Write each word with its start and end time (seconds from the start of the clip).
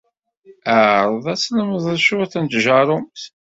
Ɛreḍ 0.87 1.25
ad 1.33 1.39
tlemded 1.39 1.97
cwiṭ 2.05 2.33
n 2.37 2.45
tjeṛṛumt. 2.51 3.21